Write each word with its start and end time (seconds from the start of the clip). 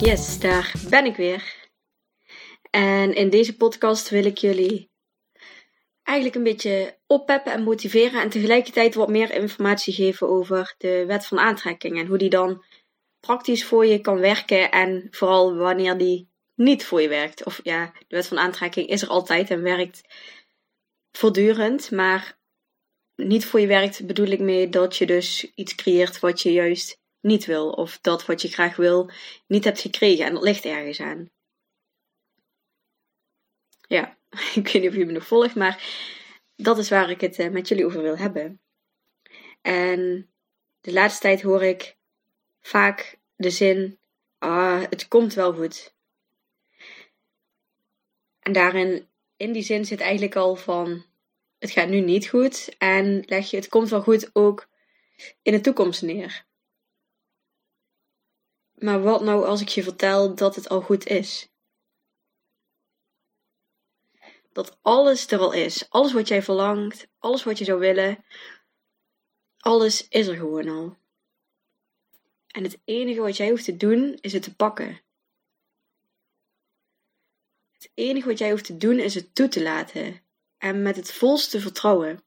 Yes, 0.00 0.38
daar 0.38 0.72
ben 0.88 1.04
ik 1.04 1.16
weer. 1.16 1.68
En 2.70 3.14
in 3.14 3.30
deze 3.30 3.56
podcast 3.56 4.08
wil 4.08 4.24
ik 4.24 4.38
jullie 4.38 4.90
eigenlijk 6.02 6.36
een 6.36 6.52
beetje 6.52 6.98
oppeppen 7.06 7.52
en 7.52 7.62
motiveren 7.62 8.20
en 8.20 8.30
tegelijkertijd 8.30 8.94
wat 8.94 9.08
meer 9.08 9.32
informatie 9.32 9.94
geven 9.94 10.28
over 10.28 10.74
de 10.78 11.04
wet 11.06 11.26
van 11.26 11.38
aantrekking 11.38 11.98
en 11.98 12.06
hoe 12.06 12.18
die 12.18 12.30
dan 12.30 12.64
praktisch 13.20 13.64
voor 13.64 13.86
je 13.86 14.00
kan 14.00 14.18
werken 14.18 14.70
en 14.70 15.06
vooral 15.10 15.56
wanneer 15.56 15.98
die 15.98 16.30
niet 16.54 16.84
voor 16.84 17.00
je 17.00 17.08
werkt. 17.08 17.44
Of 17.44 17.60
ja, 17.62 17.92
de 18.08 18.16
wet 18.16 18.26
van 18.26 18.38
aantrekking 18.38 18.88
is 18.88 19.02
er 19.02 19.08
altijd 19.08 19.50
en 19.50 19.62
werkt 19.62 20.00
voortdurend, 21.12 21.90
maar 21.90 22.38
niet 23.14 23.44
voor 23.44 23.60
je 23.60 23.66
werkt 23.66 24.06
bedoel 24.06 24.28
ik 24.28 24.40
mee 24.40 24.68
dat 24.68 24.96
je 24.96 25.06
dus 25.06 25.52
iets 25.54 25.74
creëert 25.74 26.20
wat 26.20 26.40
je 26.40 26.52
juist 26.52 26.99
niet 27.20 27.44
wil. 27.44 27.70
Of 27.70 27.98
dat 28.00 28.26
wat 28.26 28.42
je 28.42 28.48
graag 28.48 28.76
wil 28.76 29.10
niet 29.46 29.64
hebt 29.64 29.80
gekregen. 29.80 30.24
En 30.24 30.34
dat 30.34 30.42
ligt 30.42 30.64
ergens 30.64 31.00
aan. 31.00 31.30
Ja, 33.88 34.16
ik 34.54 34.68
weet 34.68 34.82
niet 34.82 34.88
of 34.88 34.94
je 34.96 35.06
me 35.06 35.12
nog 35.12 35.26
volgt, 35.26 35.54
maar 35.54 35.84
dat 36.56 36.78
is 36.78 36.88
waar 36.88 37.10
ik 37.10 37.20
het 37.20 37.38
eh, 37.38 37.50
met 37.50 37.68
jullie 37.68 37.86
over 37.86 38.02
wil 38.02 38.16
hebben. 38.16 38.60
En 39.62 40.30
de 40.80 40.92
laatste 40.92 41.20
tijd 41.20 41.42
hoor 41.42 41.62
ik 41.62 41.96
vaak 42.60 43.18
de 43.36 43.50
zin: 43.50 43.98
ah, 44.38 44.82
het 44.90 45.08
komt 45.08 45.34
wel 45.34 45.52
goed. 45.52 45.94
En 48.40 48.52
daarin, 48.52 49.08
in 49.36 49.52
die 49.52 49.62
zin 49.62 49.84
zit 49.84 50.00
eigenlijk 50.00 50.36
al 50.36 50.56
van: 50.56 51.04
het 51.58 51.70
gaat 51.70 51.88
nu 51.88 52.00
niet 52.00 52.28
goed. 52.28 52.74
En 52.78 53.22
leg 53.26 53.50
je 53.50 53.56
het 53.56 53.68
komt 53.68 53.88
wel 53.88 54.02
goed 54.02 54.30
ook 54.32 54.68
in 55.42 55.52
de 55.52 55.60
toekomst 55.60 56.02
neer. 56.02 56.44
Maar 58.80 59.02
wat 59.02 59.20
nou 59.20 59.44
als 59.44 59.60
ik 59.60 59.68
je 59.68 59.82
vertel 59.82 60.34
dat 60.34 60.54
het 60.54 60.68
al 60.68 60.80
goed 60.80 61.06
is? 61.06 61.48
Dat 64.52 64.78
alles 64.82 65.26
er 65.26 65.38
al 65.38 65.52
is. 65.52 65.90
Alles 65.90 66.12
wat 66.12 66.28
jij 66.28 66.42
verlangt, 66.42 67.08
alles 67.18 67.44
wat 67.44 67.58
je 67.58 67.64
zou 67.64 67.78
willen, 67.78 68.24
alles 69.58 70.08
is 70.08 70.26
er 70.26 70.36
gewoon 70.36 70.68
al. 70.68 70.96
En 72.46 72.62
het 72.62 72.78
enige 72.84 73.20
wat 73.20 73.36
jij 73.36 73.50
hoeft 73.50 73.64
te 73.64 73.76
doen 73.76 74.18
is 74.20 74.32
het 74.32 74.42
te 74.42 74.54
pakken. 74.54 75.00
Het 77.70 77.90
enige 77.94 78.28
wat 78.28 78.38
jij 78.38 78.50
hoeft 78.50 78.64
te 78.64 78.76
doen 78.76 78.98
is 78.98 79.14
het 79.14 79.34
toe 79.34 79.48
te 79.48 79.62
laten. 79.62 80.22
En 80.58 80.82
met 80.82 80.96
het 80.96 81.12
volste 81.12 81.60
vertrouwen. 81.60 82.22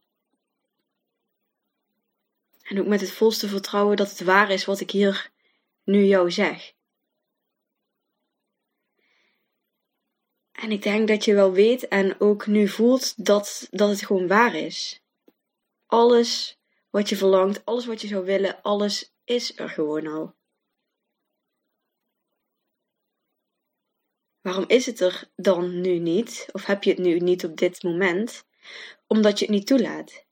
En 2.64 2.80
ook 2.80 2.88
met 2.88 3.02
het 3.02 3.12
volste 3.12 3.48
vertrouwen 3.48 3.98
dat 3.98 4.10
het 4.10 4.24
waar 4.24 4.50
is 4.50 4.66
wat 4.66 4.80
ik 4.80 4.92
hier 4.92 5.33
nu 5.84 6.06
jou 6.06 6.32
zeg. 6.32 6.74
En 10.52 10.72
ik 10.72 10.82
denk 10.82 11.08
dat 11.08 11.26
je 11.26 11.34
wel 11.34 11.52
weet 11.52 11.88
en 11.88 12.20
ook 12.20 12.48
nu 12.48 12.68
voelt 12.68 13.26
dat, 13.26 13.68
dat 13.72 13.90
het 13.90 14.06
gewoon 14.06 14.28
waar 14.28 14.56
is. 14.56 15.02
Alles 15.86 16.58
wat 16.90 17.10
je 17.10 17.16
verlangt, 17.16 17.66
alles 17.66 17.86
wat 17.86 18.02
je 18.02 18.08
zou 18.08 18.26
willen, 18.26 18.62
alles 18.62 19.14
is 19.24 19.58
er 19.60 19.70
gewoon 19.70 20.08
al. 20.08 20.36
Waarom 24.42 24.66
is 24.68 24.86
het 24.86 25.00
er 25.00 25.30
dan 25.36 25.82
nu 25.82 26.00
niet? 26.00 26.48
Of 26.52 26.66
heb 26.66 26.84
je 26.84 26.90
het 26.90 27.00
nu 27.00 27.20
niet 27.20 27.46
op 27.46 27.58
dit 27.58 27.84
moment? 27.84 28.46
Omdat 29.08 29.40
je 29.40 29.46
het 29.46 29.54
niet 29.54 29.68
toelaat. 29.68 30.26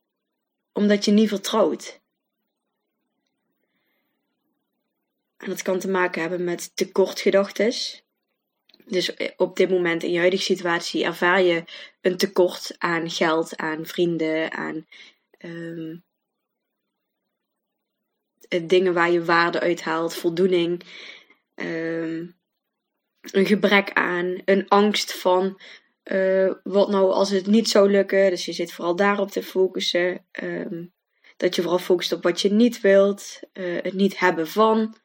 Omdat 0.73 1.05
je 1.05 1.11
niet 1.11 1.29
vertrouwt. 1.29 2.00
En 5.41 5.49
dat 5.49 5.61
kan 5.61 5.79
te 5.79 5.89
maken 5.89 6.21
hebben 6.21 6.43
met 6.43 6.71
tekortgedachtes. 6.75 8.03
Dus 8.85 9.15
eh, 9.15 9.29
op 9.37 9.55
dit 9.55 9.69
moment 9.69 10.03
in 10.03 10.11
je 10.11 10.19
huidige 10.19 10.43
situatie 10.43 11.03
ervaar 11.03 11.41
je 11.41 11.63
een 12.01 12.17
tekort 12.17 12.75
aan 12.77 13.09
geld, 13.09 13.57
aan 13.57 13.85
vrienden, 13.85 14.51
aan 14.51 14.87
um, 15.39 16.03
dingen 18.67 18.93
waar 18.93 19.11
je 19.11 19.25
waarde 19.25 19.59
uithaalt, 19.59 20.15
voldoening, 20.15 20.83
um, 21.55 22.35
een 23.21 23.45
gebrek 23.45 23.91
aan, 23.93 24.41
een 24.45 24.67
angst 24.67 25.13
van 25.13 25.61
uh, 26.03 26.53
wat 26.63 26.89
nou 26.89 27.11
als 27.11 27.29
het 27.29 27.47
niet 27.47 27.69
zou 27.69 27.91
lukken. 27.91 28.29
Dus 28.29 28.45
je 28.45 28.53
zit 28.53 28.71
vooral 28.71 28.95
daarop 28.95 29.31
te 29.31 29.43
focussen. 29.43 30.25
Um, 30.43 30.93
dat 31.41 31.55
je 31.55 31.61
vooral 31.61 31.79
focust 31.79 32.11
op 32.11 32.23
wat 32.23 32.41
je 32.41 32.51
niet 32.51 32.81
wilt, 32.81 33.39
uh, 33.53 33.81
het 33.83 33.93
niet 33.93 34.19
hebben 34.19 34.47
van 34.47 34.95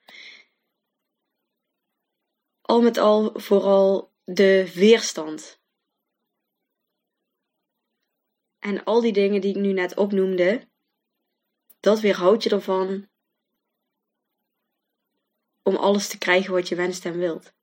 al 2.61 2.83
met 2.83 2.97
al 2.97 3.41
vooral 3.41 4.13
de 4.25 4.73
weerstand. 4.75 5.61
En 8.59 8.85
al 8.85 9.01
die 9.01 9.13
dingen 9.13 9.41
die 9.41 9.55
ik 9.55 9.61
nu 9.61 9.73
net 9.73 9.97
opnoemde, 9.97 10.69
dat 11.81 12.01
weerhoudt 12.01 12.43
je 12.43 12.51
ervan 12.51 13.09
om 15.63 15.77
alles 15.77 16.09
te 16.09 16.19
krijgen 16.19 16.53
wat 16.53 16.69
je 16.69 16.75
wenst 16.75 17.05
en 17.05 17.19
wilt. 17.19 17.55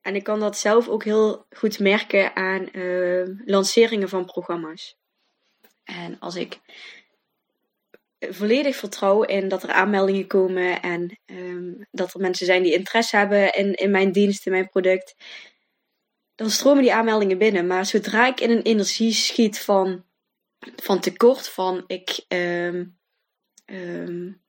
En 0.00 0.14
ik 0.14 0.24
kan 0.24 0.40
dat 0.40 0.56
zelf 0.56 0.88
ook 0.88 1.04
heel 1.04 1.46
goed 1.50 1.78
merken 1.78 2.36
aan 2.36 2.68
uh, 2.72 3.38
lanceringen 3.44 4.08
van 4.08 4.24
programma's. 4.24 5.04
En 5.86 6.18
als 6.18 6.34
ik 6.36 6.60
volledig 8.18 8.76
vertrouwen 8.76 9.28
in 9.28 9.48
dat 9.48 9.62
er 9.62 9.70
aanmeldingen 9.70 10.26
komen 10.26 10.82
en 10.82 11.18
um, 11.26 11.86
dat 11.90 12.14
er 12.14 12.20
mensen 12.20 12.46
zijn 12.46 12.62
die 12.62 12.72
interesse 12.72 13.16
hebben 13.16 13.54
in, 13.54 13.74
in 13.74 13.90
mijn 13.90 14.12
dienst, 14.12 14.46
in 14.46 14.52
mijn 14.52 14.68
product. 14.68 15.14
Dan 16.34 16.50
stromen 16.50 16.82
die 16.82 16.94
aanmeldingen 16.94 17.38
binnen. 17.38 17.66
Maar 17.66 17.86
zodra 17.86 18.26
ik 18.26 18.40
in 18.40 18.50
een 18.50 18.62
energie 18.62 19.12
schiet 19.12 19.60
van, 19.60 20.04
van 20.76 21.00
tekort, 21.00 21.48
van 21.48 21.84
ik. 21.86 22.24
Um, 22.28 22.98
um, 23.66 24.44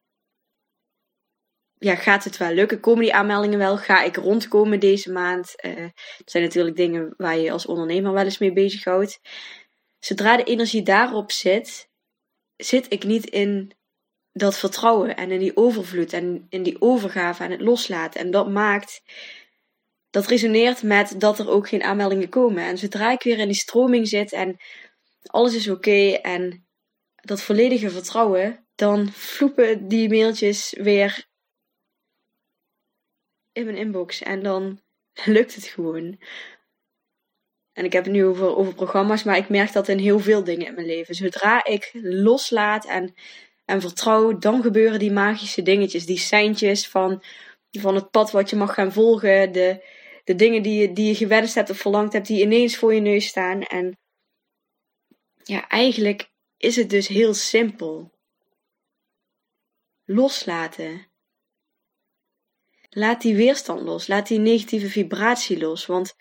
ja, 1.79 1.95
gaat 1.95 2.23
het 2.23 2.37
wel 2.37 2.53
lukken? 2.53 2.79
Komen 2.79 3.03
die 3.03 3.13
aanmeldingen 3.13 3.57
wel? 3.57 3.77
Ga 3.77 4.03
ik 4.03 4.15
rondkomen 4.15 4.79
deze 4.79 5.11
maand? 5.11 5.53
Uh, 5.65 5.81
dat 6.17 6.31
zijn 6.31 6.43
natuurlijk 6.43 6.75
dingen 6.75 7.13
waar 7.17 7.37
je 7.37 7.51
als 7.51 7.65
ondernemer 7.65 8.13
wel 8.13 8.23
eens 8.23 8.37
mee 8.37 8.53
bezighoudt. 8.53 9.19
Zodra 9.99 10.37
de 10.37 10.43
energie 10.43 10.83
daarop 10.83 11.31
zit, 11.31 11.89
zit 12.55 12.85
ik 12.89 13.03
niet 13.03 13.25
in 13.25 13.71
dat 14.33 14.57
vertrouwen 14.57 15.15
en 15.15 15.31
in 15.31 15.39
die 15.39 15.57
overvloed 15.57 16.13
en 16.13 16.45
in 16.49 16.63
die 16.63 16.81
overgave 16.81 17.43
en 17.43 17.51
het 17.51 17.61
loslaten. 17.61 18.19
En 18.19 18.31
dat 18.31 18.49
maakt, 18.49 19.01
dat 20.09 20.27
resoneert 20.27 20.83
met 20.83 21.19
dat 21.19 21.39
er 21.39 21.49
ook 21.49 21.67
geen 21.67 21.83
aanmeldingen 21.83 22.29
komen. 22.29 22.63
En 22.63 22.77
zodra 22.77 23.11
ik 23.11 23.23
weer 23.23 23.39
in 23.39 23.47
die 23.47 23.55
stroming 23.55 24.07
zit 24.07 24.31
en 24.31 24.57
alles 25.25 25.55
is 25.55 25.69
oké 25.69 26.11
en 26.11 26.65
dat 27.15 27.41
volledige 27.41 27.89
vertrouwen, 27.89 28.65
dan 28.75 29.11
vloepen 29.11 29.87
die 29.87 30.09
mailtjes 30.09 30.73
weer 30.77 31.25
in 33.51 33.65
mijn 33.65 33.77
inbox 33.77 34.21
en 34.21 34.43
dan 34.43 34.81
lukt 35.25 35.55
het 35.55 35.65
gewoon. 35.65 36.19
En 37.77 37.85
ik 37.85 37.93
heb 37.93 38.03
het 38.03 38.13
nu 38.13 38.25
over, 38.25 38.55
over 38.55 38.73
programma's, 38.73 39.23
maar 39.23 39.37
ik 39.37 39.49
merk 39.49 39.73
dat 39.73 39.87
in 39.87 39.97
heel 39.97 40.19
veel 40.19 40.43
dingen 40.43 40.67
in 40.67 40.73
mijn 40.73 40.87
leven. 40.87 41.15
Zodra 41.15 41.65
ik 41.65 41.89
loslaat 42.01 42.85
en, 42.85 43.13
en 43.65 43.81
vertrouw, 43.81 44.37
dan 44.37 44.61
gebeuren 44.61 44.99
die 44.99 45.11
magische 45.11 45.61
dingetjes, 45.61 46.05
die 46.05 46.17
seintjes 46.17 46.87
van, 46.87 47.23
van 47.71 47.95
het 47.95 48.11
pad 48.11 48.31
wat 48.31 48.49
je 48.49 48.55
mag 48.55 48.73
gaan 48.73 48.91
volgen, 48.91 49.51
de, 49.51 49.85
de 50.23 50.35
dingen 50.35 50.61
die 50.61 50.81
je, 50.81 50.93
die 50.93 51.07
je 51.07 51.15
gewenst 51.15 51.55
hebt 51.55 51.69
of 51.69 51.77
verlangd 51.77 52.13
hebt, 52.13 52.27
die 52.27 52.41
ineens 52.41 52.77
voor 52.77 52.93
je 52.93 53.01
neus 53.01 53.27
staan. 53.27 53.61
En 53.61 53.97
ja, 55.43 55.67
eigenlijk 55.67 56.29
is 56.57 56.75
het 56.75 56.89
dus 56.89 57.07
heel 57.07 57.33
simpel. 57.33 58.11
Loslaten. 60.05 61.07
Laat 62.89 63.21
die 63.21 63.35
weerstand 63.35 63.81
los. 63.81 64.07
Laat 64.07 64.27
die 64.27 64.39
negatieve 64.39 64.89
vibratie 64.89 65.59
los. 65.59 65.85
Want 65.85 66.15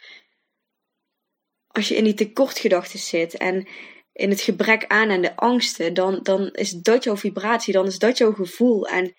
als 1.77 1.89
je 1.89 1.97
in 1.97 2.05
die 2.05 2.15
tekortgedachten 2.15 2.99
zit 2.99 3.37
en 3.37 3.69
in 4.13 4.31
het 4.31 4.41
gebrek 4.41 4.87
aan 4.87 5.09
en 5.09 5.23
de 5.23 5.37
angsten, 5.37 5.95
dan, 5.95 6.23
dan 6.23 6.51
is 6.53 6.71
dat 6.71 7.05
jouw 7.05 7.17
vibratie, 7.17 7.73
dan 7.73 7.87
is 7.87 7.99
dat 7.99 8.19
jouw 8.19 8.33
gevoel. 8.33 8.87
En 8.87 9.15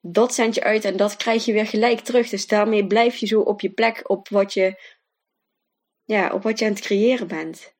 dat 0.00 0.34
zend 0.34 0.54
je 0.54 0.62
uit 0.62 0.84
en 0.84 0.96
dat 0.96 1.16
krijg 1.16 1.44
je 1.44 1.52
weer 1.52 1.66
gelijk 1.66 2.00
terug. 2.00 2.28
Dus 2.28 2.46
daarmee 2.46 2.86
blijf 2.86 3.16
je 3.16 3.26
zo 3.26 3.40
op 3.40 3.60
je 3.60 3.70
plek, 3.70 4.10
op 4.10 4.28
wat 4.28 4.52
je, 4.52 4.82
ja, 6.04 6.32
op 6.32 6.42
wat 6.42 6.58
je 6.58 6.64
aan 6.64 6.70
het 6.70 6.80
creëren 6.80 7.28
bent. 7.28 7.74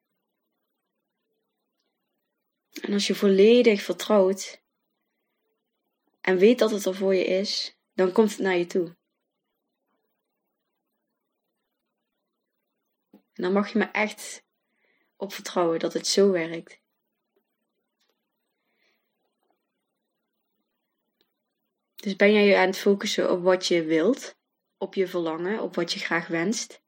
En 2.80 2.92
als 2.92 3.06
je 3.06 3.14
volledig 3.14 3.82
vertrouwt 3.82 4.62
en 6.20 6.38
weet 6.38 6.58
dat 6.58 6.70
het 6.70 6.84
er 6.84 6.94
voor 6.94 7.14
je 7.14 7.24
is, 7.24 7.78
dan 7.94 8.12
komt 8.12 8.30
het 8.30 8.38
naar 8.38 8.56
je 8.56 8.66
toe. 8.66 8.95
En 13.36 13.42
dan 13.42 13.52
mag 13.52 13.72
je 13.72 13.78
me 13.78 13.84
echt 13.84 14.44
op 15.16 15.32
vertrouwen 15.32 15.78
dat 15.78 15.92
het 15.92 16.06
zo 16.06 16.30
werkt. 16.30 16.80
Dus 21.96 22.16
ben 22.16 22.32
jij 22.32 22.46
je 22.46 22.56
aan 22.56 22.66
het 22.66 22.78
focussen 22.78 23.30
op 23.30 23.42
wat 23.42 23.66
je 23.66 23.84
wilt, 23.84 24.36
op 24.78 24.94
je 24.94 25.06
verlangen, 25.06 25.62
op 25.62 25.74
wat 25.74 25.92
je 25.92 26.00
graag 26.00 26.26
wenst? 26.26 26.82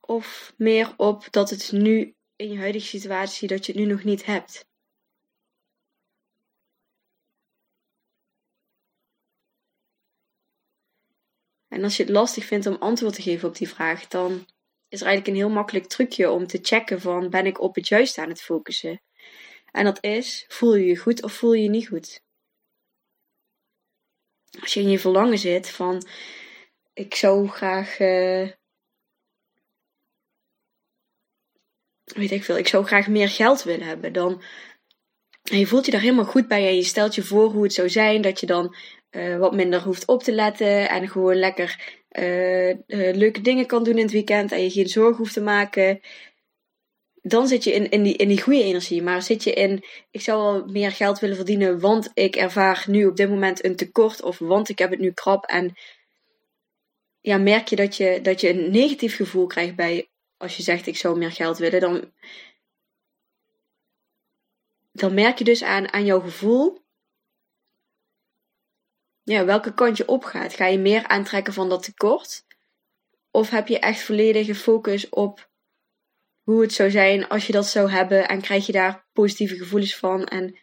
Of 0.00 0.54
meer 0.56 0.94
op 0.96 1.26
dat 1.30 1.50
het 1.50 1.72
nu 1.72 2.14
in 2.36 2.50
je 2.50 2.58
huidige 2.58 2.86
situatie 2.86 3.48
dat 3.48 3.66
je 3.66 3.72
het 3.72 3.80
nu 3.80 3.86
nog 3.88 4.04
niet 4.04 4.24
hebt? 4.24 4.66
En 11.72 11.84
als 11.84 11.96
je 11.96 12.02
het 12.02 12.12
lastig 12.12 12.44
vindt 12.44 12.66
om 12.66 12.76
antwoord 12.78 13.14
te 13.14 13.22
geven 13.22 13.48
op 13.48 13.56
die 13.56 13.68
vraag, 13.68 14.08
dan 14.08 14.46
is 14.88 15.00
er 15.00 15.06
eigenlijk 15.06 15.26
een 15.26 15.42
heel 15.42 15.54
makkelijk 15.54 15.86
trucje 15.86 16.30
om 16.30 16.46
te 16.46 16.58
checken 16.62 17.00
van 17.00 17.30
ben 17.30 17.46
ik 17.46 17.60
op 17.60 17.74
het 17.74 17.88
juiste 17.88 18.20
aan 18.20 18.28
het 18.28 18.42
focussen. 18.42 19.02
En 19.70 19.84
dat 19.84 20.04
is, 20.04 20.44
voel 20.48 20.74
je 20.74 20.86
je 20.86 20.96
goed 20.96 21.22
of 21.22 21.32
voel 21.32 21.52
je 21.52 21.62
je 21.62 21.68
niet 21.68 21.88
goed? 21.88 22.22
Als 24.60 24.74
je 24.74 24.80
in 24.80 24.90
je 24.90 24.98
verlangen 24.98 25.38
zit 25.38 25.68
van 25.68 26.06
ik 26.92 27.14
zou 27.14 27.48
graag 27.48 27.98
uh, 27.98 28.50
weet 32.04 32.30
ik 32.30 32.44
veel, 32.44 32.56
ik 32.56 32.68
zou 32.68 32.84
graag 32.84 33.08
meer 33.08 33.28
geld 33.28 33.62
willen 33.62 33.86
hebben, 33.86 34.12
dan 34.12 34.42
en 35.42 35.58
je 35.58 35.66
voelt 35.66 35.84
je 35.84 35.90
daar 35.90 36.00
helemaal 36.00 36.24
goed 36.24 36.48
bij 36.48 36.68
en 36.68 36.76
je 36.76 36.84
stelt 36.84 37.14
je 37.14 37.22
voor 37.22 37.50
hoe 37.50 37.62
het 37.62 37.72
zou 37.72 37.90
zijn 37.90 38.22
dat 38.22 38.40
je 38.40 38.46
dan 38.46 38.76
uh, 39.12 39.38
wat 39.38 39.54
minder 39.54 39.82
hoeft 39.82 40.06
op 40.06 40.22
te 40.22 40.32
letten 40.32 40.88
en 40.88 41.08
gewoon 41.08 41.36
lekker 41.36 42.00
uh, 42.12 42.76
leuke 43.14 43.40
dingen 43.40 43.66
kan 43.66 43.84
doen 43.84 43.96
in 43.96 44.02
het 44.02 44.12
weekend 44.12 44.52
en 44.52 44.62
je 44.62 44.70
geen 44.70 44.88
zorgen 44.88 45.16
hoeft 45.16 45.32
te 45.32 45.40
maken. 45.40 46.00
Dan 47.22 47.46
zit 47.46 47.64
je 47.64 47.72
in, 47.72 47.90
in, 47.90 48.02
die, 48.02 48.16
in 48.16 48.28
die 48.28 48.42
goede 48.42 48.62
energie. 48.62 49.02
Maar 49.02 49.22
zit 49.22 49.44
je 49.44 49.52
in, 49.52 49.84
ik 50.10 50.20
zou 50.20 50.42
wel 50.42 50.66
meer 50.66 50.92
geld 50.92 51.18
willen 51.18 51.36
verdienen, 51.36 51.80
want 51.80 52.10
ik 52.14 52.36
ervaar 52.36 52.84
nu 52.88 53.06
op 53.06 53.16
dit 53.16 53.28
moment 53.28 53.64
een 53.64 53.76
tekort 53.76 54.22
of 54.22 54.38
want 54.38 54.68
ik 54.68 54.78
heb 54.78 54.90
het 54.90 55.00
nu 55.00 55.12
krap. 55.12 55.44
En 55.44 55.74
ja, 57.20 57.38
merk 57.38 57.68
je 57.68 57.76
dat 57.76 57.96
je, 57.96 58.20
dat 58.22 58.40
je 58.40 58.48
een 58.48 58.70
negatief 58.70 59.16
gevoel 59.16 59.46
krijgt 59.46 59.76
bij 59.76 60.08
als 60.36 60.56
je 60.56 60.62
zegt 60.62 60.86
ik 60.86 60.96
zou 60.96 61.18
meer 61.18 61.32
geld 61.32 61.58
willen, 61.58 61.80
dan, 61.80 62.12
dan 64.92 65.14
merk 65.14 65.38
je 65.38 65.44
dus 65.44 65.62
aan, 65.62 65.92
aan 65.92 66.04
jouw 66.04 66.20
gevoel 66.20 66.81
ja, 69.22 69.44
welke 69.44 69.74
kant 69.74 69.96
je 69.96 70.08
opgaat. 70.08 70.54
Ga 70.54 70.66
je 70.66 70.78
meer 70.78 71.06
aantrekken 71.06 71.52
van 71.52 71.68
dat 71.68 71.82
tekort? 71.82 72.44
Of 73.30 73.50
heb 73.50 73.68
je 73.68 73.78
echt 73.78 74.02
volledige 74.02 74.54
focus 74.54 75.08
op 75.08 75.50
hoe 76.42 76.60
het 76.60 76.72
zou 76.72 76.90
zijn 76.90 77.28
als 77.28 77.46
je 77.46 77.52
dat 77.52 77.66
zou 77.66 77.90
hebben 77.90 78.28
en 78.28 78.40
krijg 78.40 78.66
je 78.66 78.72
daar 78.72 79.06
positieve 79.12 79.56
gevoelens 79.56 79.96
van 79.96 80.24
en 80.24 80.58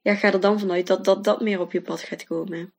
ja, 0.00 0.14
ga 0.14 0.32
er 0.32 0.40
dan 0.40 0.58
vanuit 0.58 0.86
dat, 0.86 1.04
dat 1.04 1.24
dat 1.24 1.40
meer 1.40 1.60
op 1.60 1.72
je 1.72 1.82
pad 1.82 2.00
gaat 2.00 2.24
komen. 2.24 2.74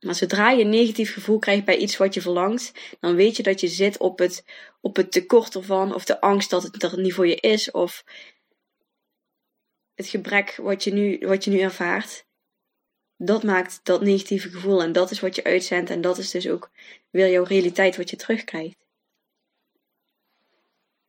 Maar 0.00 0.14
zodra 0.14 0.50
je 0.50 0.64
een 0.64 0.70
negatief 0.70 1.12
gevoel 1.12 1.38
krijgt 1.38 1.64
bij 1.64 1.76
iets 1.76 1.96
wat 1.96 2.14
je 2.14 2.20
verlangt, 2.20 2.72
dan 3.00 3.14
weet 3.14 3.36
je 3.36 3.42
dat 3.42 3.60
je 3.60 3.68
zit 3.68 3.98
op 3.98 4.18
het, 4.18 4.44
op 4.80 4.96
het 4.96 5.12
tekort 5.12 5.54
ervan, 5.54 5.94
of 5.94 6.04
de 6.04 6.20
angst 6.20 6.50
dat 6.50 6.62
het 6.62 6.82
er 6.82 7.00
niet 7.00 7.14
voor 7.14 7.26
je 7.26 7.40
is, 7.40 7.70
of 7.70 8.04
het 9.94 10.08
gebrek 10.08 10.56
wat 10.56 10.84
je 10.84 10.92
nu, 10.92 11.18
wat 11.18 11.44
je 11.44 11.50
nu 11.50 11.60
ervaart 11.60 12.26
dat 13.16 13.42
maakt 13.42 13.80
dat 13.82 14.02
negatieve 14.02 14.50
gevoel 14.50 14.82
en 14.82 14.92
dat 14.92 15.10
is 15.10 15.20
wat 15.20 15.36
je 15.36 15.44
uitzendt 15.44 15.90
en 15.90 16.00
dat 16.00 16.18
is 16.18 16.30
dus 16.30 16.48
ook 16.48 16.70
weer 17.10 17.30
jouw 17.30 17.44
realiteit 17.44 17.96
wat 17.96 18.10
je 18.10 18.16
terugkrijgt. 18.16 18.76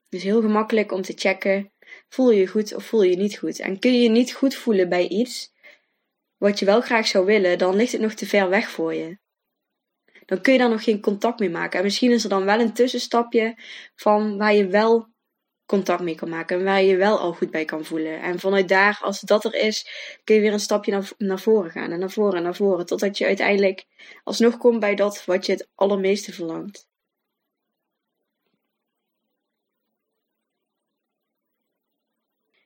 Dus 0.09 0.23
heel 0.23 0.41
gemakkelijk 0.41 0.91
om 0.91 1.01
te 1.01 1.13
checken, 1.15 1.71
voel 2.09 2.31
je 2.31 2.39
je 2.39 2.47
goed 2.47 2.75
of 2.75 2.85
voel 2.85 3.03
je 3.03 3.09
je 3.09 3.17
niet 3.17 3.37
goed? 3.37 3.59
En 3.59 3.79
kun 3.79 3.93
je 3.93 4.01
je 4.01 4.09
niet 4.09 4.33
goed 4.33 4.55
voelen 4.55 4.89
bij 4.89 5.07
iets 5.07 5.53
wat 6.37 6.59
je 6.59 6.65
wel 6.65 6.81
graag 6.81 7.07
zou 7.07 7.25
willen, 7.25 7.57
dan 7.57 7.75
ligt 7.75 7.91
het 7.91 8.01
nog 8.01 8.13
te 8.13 8.25
ver 8.25 8.49
weg 8.49 8.69
voor 8.69 8.93
je. 8.93 9.17
Dan 10.25 10.41
kun 10.41 10.53
je 10.53 10.59
daar 10.59 10.69
nog 10.69 10.83
geen 10.83 11.01
contact 11.01 11.39
mee 11.39 11.49
maken. 11.49 11.79
En 11.79 11.85
misschien 11.85 12.11
is 12.11 12.23
er 12.23 12.29
dan 12.29 12.45
wel 12.45 12.59
een 12.59 12.73
tussenstapje 12.73 13.57
van 13.95 14.37
waar 14.37 14.53
je 14.53 14.67
wel 14.67 15.07
contact 15.65 16.01
mee 16.01 16.15
kan 16.15 16.29
maken. 16.29 16.57
En 16.57 16.63
waar 16.63 16.81
je 16.83 16.95
wel 16.95 17.19
al 17.19 17.33
goed 17.33 17.51
bij 17.51 17.65
kan 17.65 17.85
voelen. 17.85 18.21
En 18.21 18.39
vanuit 18.39 18.67
daar, 18.67 18.99
als 19.01 19.19
dat 19.19 19.45
er 19.45 19.53
is, 19.55 19.87
kun 20.23 20.35
je 20.35 20.41
weer 20.41 20.53
een 20.53 20.59
stapje 20.59 20.91
naar, 20.91 21.11
naar 21.17 21.39
voren 21.39 21.71
gaan. 21.71 21.91
En 21.91 21.99
naar 21.99 22.11
voren 22.11 22.37
en 22.37 22.43
naar 22.43 22.55
voren. 22.55 22.85
Totdat 22.85 23.17
je 23.17 23.25
uiteindelijk 23.25 23.85
alsnog 24.23 24.57
komt 24.57 24.79
bij 24.79 24.95
dat 24.95 25.25
wat 25.25 25.45
je 25.45 25.51
het 25.51 25.69
allermeeste 25.75 26.33
verlangt. 26.33 26.87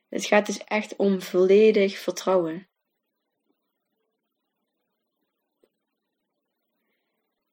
Het 0.08 0.24
gaat 0.24 0.46
dus 0.46 0.64
echt 0.64 0.96
om 0.96 1.22
volledig 1.22 1.98
vertrouwen. 1.98 2.68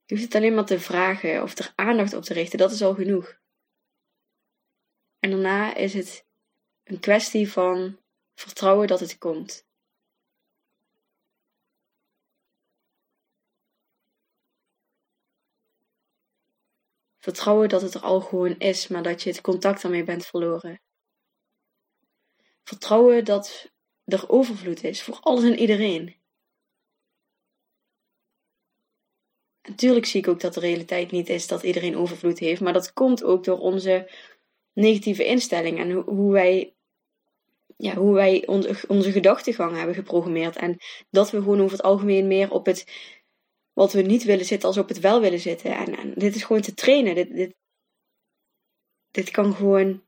Je 0.06 0.16
hoeft 0.16 0.26
het 0.26 0.36
alleen 0.36 0.54
maar 0.54 0.66
te 0.66 0.80
vragen 0.80 1.44
of 1.44 1.58
er 1.58 1.74
aandacht 1.76 2.14
op 2.14 2.24
te 2.24 2.34
richten, 2.34 2.58
dat 2.58 2.72
is 2.72 2.82
al 2.82 2.94
genoeg. 2.94 3.38
En 5.20 5.30
daarna 5.30 5.76
is 5.76 5.94
het 5.94 6.26
een 6.84 7.00
kwestie 7.00 7.52
van 7.52 8.00
vertrouwen 8.36 8.88
dat 8.88 9.00
het 9.00 9.18
komt. 9.18 9.66
Vertrouwen 17.18 17.70
dat 17.70 17.82
het 17.82 17.94
er 17.94 18.02
al 18.02 18.22
gewoon 18.22 18.58
is, 18.58 18.88
maar 18.88 19.04
dat 19.04 19.24
je 19.24 19.30
het 19.30 19.42
contact 19.42 19.84
ermee 19.84 20.04
bent 20.04 20.26
verloren. 20.26 20.82
Vertrouwen 22.64 23.26
dat 23.26 23.72
er 24.06 24.30
overvloed 24.30 24.84
is 24.84 25.04
voor 25.04 25.20
alles 25.20 25.44
en 25.44 25.60
iedereen. 25.60 26.16
Natuurlijk 29.62 30.06
zie 30.06 30.20
ik 30.20 30.28
ook 30.28 30.40
dat 30.40 30.54
de 30.54 30.60
realiteit 30.60 31.12
niet 31.12 31.30
is 31.30 31.48
dat 31.48 31.64
iedereen 31.64 31.98
overvloed 31.98 32.40
heeft, 32.40 32.62
maar 32.62 32.74
dat 32.74 32.94
komt 32.94 33.24
ook 33.24 33.44
door 33.44 33.60
onze 33.60 34.12
negatieve 34.78 35.26
instelling 35.26 35.80
en 35.80 35.92
hoe 35.92 36.32
wij, 36.32 36.76
ja, 37.78 37.96
hoe 37.96 38.14
wij 38.14 38.48
onze, 38.88 39.12
gedachtegang 39.12 39.76
hebben 39.76 39.96
geprogrammeerd. 39.96 40.56
En 40.56 40.78
dat 41.10 41.32
we 41.32 41.38
gewoon 41.38 41.62
over 41.62 41.78
het 41.78 41.86
algemeen 41.86 42.28
meer 42.28 42.52
op 42.52 42.66
het 42.66 42.86
wat 43.74 43.94
we 43.94 44.02
niet 44.02 44.24
willen 44.24 44.46
zitten 44.46 44.68
als 44.68 44.78
op 44.78 44.88
het 44.88 45.00
wel 45.00 45.22
willen 45.22 45.40
zitten. 45.40 45.76
En, 45.76 45.98
en 45.98 46.14
dit 46.14 46.36
is 46.36 46.44
gewoon 46.44 46.62
te 46.62 46.74
trainen. 46.74 47.16
Dit, 47.16 47.36
dit, 47.36 47.56
dit 49.12 49.32
kan 49.32 49.54
gewoon 49.54 50.04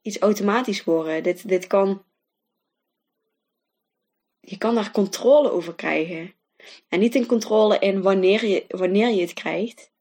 iets 0.00 0.18
automatisch 0.18 0.84
worden. 0.84 1.22
Dit, 1.22 1.48
dit 1.48 1.66
kan. 1.66 2.04
Je 4.40 4.58
kan 4.58 4.74
daar 4.74 4.90
controle 4.90 5.50
over 5.50 5.74
krijgen. 5.74 6.34
En 6.88 7.00
niet 7.00 7.14
in 7.14 7.26
controle 7.26 7.78
in 7.78 8.02
wanneer 8.02 8.44
je, 8.46 8.64
wanneer 8.68 9.08
je 9.08 9.20
het 9.20 9.32
krijgt, 9.32 9.92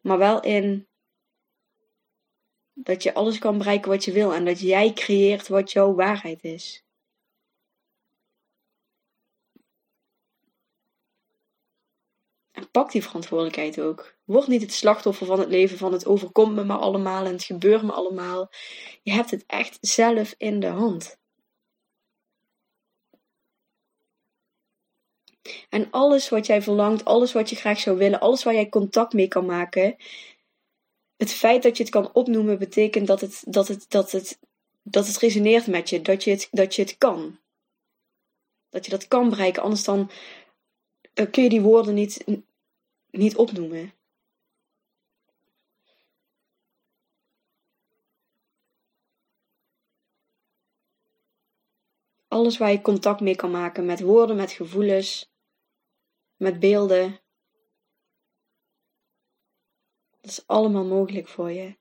maar 0.00 0.18
wel 0.18 0.42
in 0.42 0.88
dat 2.74 3.02
je 3.02 3.14
alles 3.14 3.38
kan 3.38 3.58
bereiken 3.58 3.90
wat 3.90 4.04
je 4.04 4.12
wil 4.12 4.34
en 4.34 4.44
dat 4.44 4.60
jij 4.60 4.92
creëert 4.92 5.48
wat 5.48 5.72
jouw 5.72 5.94
waarheid 5.94 6.44
is. 6.44 6.84
En 12.52 12.70
pak 12.70 12.92
die 12.92 13.02
verantwoordelijkheid 13.02 13.80
ook. 13.80 14.14
Word 14.24 14.46
niet 14.46 14.62
het 14.62 14.72
slachtoffer 14.72 15.26
van 15.26 15.38
het 15.38 15.48
leven 15.48 15.78
van 15.78 15.92
het 15.92 16.06
overkomt 16.06 16.54
me 16.54 16.64
maar 16.64 16.78
allemaal 16.78 17.24
en 17.24 17.32
het 17.32 17.44
gebeurt 17.44 17.82
me 17.82 17.92
allemaal. 17.92 18.50
Je 19.02 19.12
hebt 19.12 19.30
het 19.30 19.44
echt 19.46 19.78
zelf 19.80 20.34
in 20.38 20.60
de 20.60 20.66
hand. 20.66 21.18
En 25.68 25.90
alles 25.90 26.28
wat 26.28 26.46
jij 26.46 26.62
verlangt, 26.62 27.04
alles 27.04 27.32
wat 27.32 27.50
je 27.50 27.56
graag 27.56 27.78
zou 27.78 27.98
willen, 27.98 28.20
alles 28.20 28.44
waar 28.44 28.54
jij 28.54 28.68
contact 28.68 29.12
mee 29.12 29.28
kan 29.28 29.46
maken, 29.46 29.96
het 31.16 31.32
feit 31.32 31.62
dat 31.62 31.76
je 31.76 31.82
het 31.82 31.92
kan 31.92 32.12
opnoemen 32.12 32.58
betekent 32.58 33.06
dat 33.06 33.20
het, 33.20 33.42
dat 33.46 33.68
het, 33.68 33.90
dat 33.90 34.12
het, 34.12 34.38
dat 34.82 35.06
het 35.06 35.18
resoneert 35.18 35.66
met 35.66 35.88
je, 35.90 36.02
dat 36.02 36.24
je 36.24 36.30
het, 36.30 36.48
dat 36.50 36.74
je 36.74 36.82
het 36.82 36.98
kan. 36.98 37.38
Dat 38.68 38.84
je 38.84 38.90
dat 38.90 39.08
kan 39.08 39.28
bereiken, 39.28 39.62
anders 39.62 39.84
dan, 39.84 40.10
dan 41.12 41.30
kun 41.30 41.42
je 41.42 41.48
die 41.48 41.60
woorden 41.60 41.94
niet, 41.94 42.24
niet 43.10 43.36
opnoemen. 43.36 43.92
Alles 52.28 52.58
waar 52.58 52.70
je 52.70 52.80
contact 52.80 53.20
mee 53.20 53.36
kan 53.36 53.50
maken 53.50 53.84
met 53.84 54.00
woorden, 54.00 54.36
met 54.36 54.52
gevoelens, 54.52 55.32
met 56.36 56.58
beelden. 56.60 57.23
Dat 60.24 60.32
is 60.32 60.46
allemaal 60.46 60.84
mogelijk 60.84 61.28
voor 61.28 61.50
je. 61.50 61.76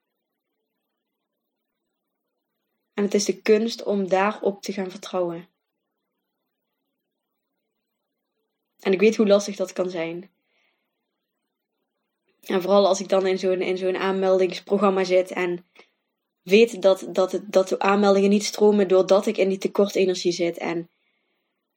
En 2.93 3.03
het 3.03 3.13
is 3.13 3.25
de 3.25 3.41
kunst 3.41 3.83
om 3.83 4.07
daarop 4.07 4.62
te 4.62 4.73
gaan 4.73 4.91
vertrouwen. 4.91 5.47
En 8.79 8.91
ik 8.91 9.00
weet 9.00 9.15
hoe 9.15 9.27
lastig 9.27 9.55
dat 9.55 9.73
kan 9.73 9.89
zijn. 9.89 10.31
En 12.41 12.62
vooral 12.62 12.88
als 12.88 13.00
ik 13.00 13.09
dan 13.09 13.25
in 13.25 13.39
zo'n, 13.39 13.62
in 13.62 13.77
zo'n 13.77 13.97
aanmeldingsprogramma 13.97 15.03
zit 15.03 15.31
en 15.31 15.65
weet 16.41 16.81
dat, 16.81 17.05
dat, 17.09 17.39
dat 17.43 17.67
de 17.67 17.79
aanmeldingen 17.79 18.29
niet 18.29 18.45
stromen 18.45 18.88
doordat 18.88 19.25
ik 19.25 19.38
in 19.38 19.50
die 19.50 19.57
tekortenergie 19.57 20.31
zit. 20.31 20.57
En 20.57 20.89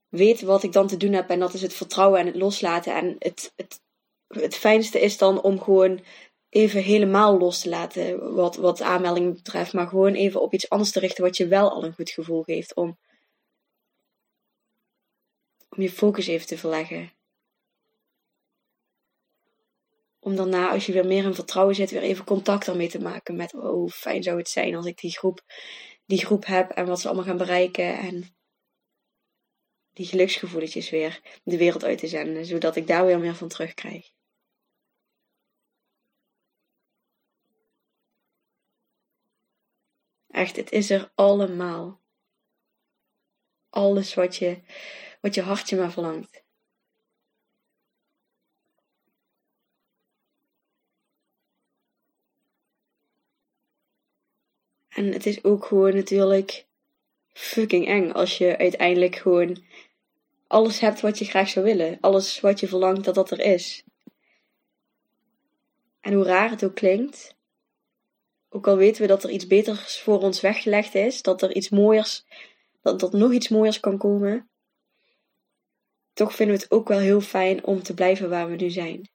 weet 0.08 0.40
wat 0.40 0.62
ik 0.62 0.72
dan 0.72 0.86
te 0.86 0.96
doen 0.96 1.12
heb. 1.12 1.30
En 1.30 1.38
dat 1.38 1.54
is 1.54 1.62
het 1.62 1.74
vertrouwen 1.74 2.20
en 2.20 2.26
het 2.26 2.36
loslaten. 2.36 2.94
En 2.94 3.16
het, 3.18 3.52
het, 3.56 3.80
het 4.28 4.56
fijnste 4.56 5.00
is 5.00 5.18
dan 5.18 5.42
om 5.42 5.60
gewoon 5.60 6.00
even 6.48 6.82
helemaal 6.82 7.38
los 7.38 7.60
te 7.60 7.68
laten 7.68 8.34
wat, 8.34 8.56
wat 8.56 8.80
aanmeldingen 8.80 9.34
betreft. 9.34 9.72
Maar 9.72 9.88
gewoon 9.88 10.14
even 10.14 10.40
op 10.40 10.52
iets 10.52 10.68
anders 10.68 10.90
te 10.90 11.00
richten 11.00 11.24
wat 11.24 11.36
je 11.36 11.46
wel 11.46 11.70
al 11.70 11.84
een 11.84 11.94
goed 11.94 12.10
gevoel 12.10 12.42
geeft. 12.42 12.74
Om, 12.74 12.98
om 15.68 15.82
je 15.82 15.90
focus 15.90 16.26
even 16.26 16.46
te 16.46 16.58
verleggen. 16.58 17.12
Om 20.18 20.36
daarna, 20.36 20.70
als 20.70 20.86
je 20.86 20.92
weer 20.92 21.06
meer 21.06 21.24
in 21.24 21.34
vertrouwen 21.34 21.74
zit, 21.74 21.90
weer 21.90 22.02
even 22.02 22.24
contact 22.24 22.68
ermee 22.68 22.88
te 22.88 23.00
maken 23.00 23.36
met, 23.36 23.54
oh, 23.54 23.70
hoe 23.70 23.90
fijn 23.90 24.22
zou 24.22 24.38
het 24.38 24.48
zijn 24.48 24.74
als 24.74 24.86
ik 24.86 24.98
die 24.98 25.18
groep, 25.18 25.40
die 26.04 26.24
groep 26.26 26.46
heb 26.46 26.70
en 26.70 26.86
wat 26.86 27.00
ze 27.00 27.06
allemaal 27.06 27.26
gaan 27.26 27.36
bereiken. 27.36 27.98
En 27.98 28.36
die 29.92 30.06
geluksgevoelletjes 30.06 30.90
weer 30.90 31.20
de 31.42 31.56
wereld 31.56 31.84
uit 31.84 31.98
te 31.98 32.06
zenden, 32.06 32.46
zodat 32.46 32.76
ik 32.76 32.86
daar 32.86 33.06
weer 33.06 33.18
meer 33.18 33.34
van 33.34 33.48
terugkrijg. 33.48 34.15
Echt, 40.36 40.56
het 40.56 40.72
is 40.72 40.90
er 40.90 41.10
allemaal. 41.14 42.00
Alles 43.68 44.14
wat 44.14 44.36
je, 44.36 44.60
wat 45.20 45.34
je 45.34 45.42
hartje 45.42 45.76
maar 45.76 45.92
verlangt. 45.92 46.44
En 54.88 55.12
het 55.12 55.26
is 55.26 55.44
ook 55.44 55.64
gewoon 55.64 55.94
natuurlijk 55.94 56.66
fucking 57.32 57.86
eng 57.86 58.10
als 58.10 58.38
je 58.38 58.56
uiteindelijk 58.56 59.16
gewoon 59.16 59.64
alles 60.46 60.80
hebt 60.80 61.00
wat 61.00 61.18
je 61.18 61.24
graag 61.24 61.48
zou 61.48 61.64
willen. 61.64 62.00
Alles 62.00 62.40
wat 62.40 62.60
je 62.60 62.68
verlangt 62.68 63.04
dat 63.04 63.14
dat 63.14 63.30
er 63.30 63.40
is. 63.40 63.84
En 66.00 66.12
hoe 66.12 66.24
raar 66.24 66.50
het 66.50 66.64
ook 66.64 66.74
klinkt, 66.74 67.35
ook 68.56 68.66
al 68.66 68.76
weten 68.76 69.02
we 69.02 69.08
dat 69.08 69.24
er 69.24 69.30
iets 69.30 69.46
beters 69.46 70.00
voor 70.00 70.20
ons 70.20 70.40
weggelegd 70.40 70.94
is, 70.94 71.22
dat 71.22 71.42
er 71.42 71.54
iets 71.54 71.68
mooiers, 71.68 72.24
dat 72.82 73.02
er 73.02 73.18
nog 73.18 73.32
iets 73.32 73.48
mooiers 73.48 73.80
kan 73.80 73.98
komen, 73.98 74.50
toch 76.12 76.34
vinden 76.34 76.56
we 76.56 76.62
het 76.62 76.72
ook 76.72 76.88
wel 76.88 76.98
heel 76.98 77.20
fijn 77.20 77.64
om 77.64 77.82
te 77.82 77.94
blijven 77.94 78.30
waar 78.30 78.50
we 78.50 78.56
nu 78.56 78.70
zijn. 78.70 79.10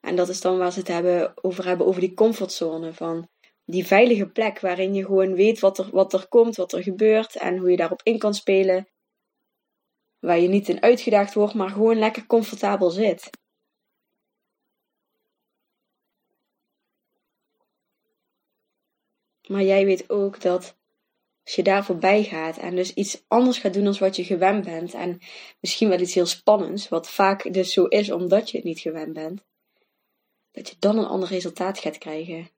En 0.00 0.16
dat 0.16 0.28
is 0.28 0.40
dan 0.40 0.58
waar 0.58 0.72
ze 0.72 0.78
het 0.78 0.88
hebben, 0.88 1.34
over 1.44 1.64
hebben, 1.64 1.86
over 1.86 2.00
die 2.00 2.14
comfortzone. 2.14 2.92
Van 2.92 3.28
die 3.64 3.86
veilige 3.86 4.28
plek 4.28 4.60
waarin 4.60 4.94
je 4.94 5.04
gewoon 5.04 5.34
weet 5.34 5.58
wat 5.58 5.78
er, 5.78 5.88
wat 5.90 6.12
er 6.12 6.28
komt, 6.28 6.56
wat 6.56 6.72
er 6.72 6.82
gebeurt 6.82 7.36
en 7.36 7.58
hoe 7.58 7.70
je 7.70 7.76
daarop 7.76 8.02
in 8.02 8.18
kan 8.18 8.34
spelen. 8.34 8.88
Waar 10.18 10.38
je 10.38 10.48
niet 10.48 10.68
in 10.68 10.82
uitgedaagd 10.82 11.34
wordt, 11.34 11.54
maar 11.54 11.70
gewoon 11.70 11.98
lekker 11.98 12.26
comfortabel 12.26 12.90
zit. 12.90 13.30
Maar 19.48 19.62
jij 19.62 19.84
weet 19.84 20.10
ook 20.10 20.40
dat 20.40 20.76
als 21.44 21.54
je 21.54 21.62
daar 21.62 21.84
voorbij 21.84 22.24
gaat 22.24 22.56
en 22.56 22.76
dus 22.76 22.94
iets 22.94 23.24
anders 23.28 23.58
gaat 23.58 23.74
doen 23.74 23.84
dan 23.84 23.98
wat 23.98 24.16
je 24.16 24.24
gewend 24.24 24.64
bent, 24.64 24.94
en 24.94 25.20
misschien 25.60 25.88
wel 25.88 26.00
iets 26.00 26.14
heel 26.14 26.26
spannends, 26.26 26.88
wat 26.88 27.10
vaak 27.10 27.52
dus 27.52 27.72
zo 27.72 27.84
is 27.84 28.10
omdat 28.10 28.50
je 28.50 28.56
het 28.56 28.66
niet 28.66 28.80
gewend 28.80 29.12
bent, 29.12 29.44
dat 30.50 30.68
je 30.68 30.76
dan 30.78 30.98
een 30.98 31.04
ander 31.04 31.28
resultaat 31.28 31.78
gaat 31.78 31.98
krijgen. 31.98 32.50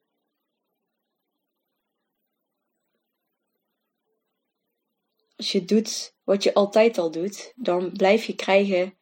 Als 5.37 5.52
je 5.52 5.64
doet 5.64 6.14
wat 6.25 6.42
je 6.42 6.54
altijd 6.54 6.99
al 6.99 7.11
doet, 7.11 7.52
dan 7.56 7.92
blijf 7.92 8.25
je 8.25 8.35
krijgen 8.35 8.99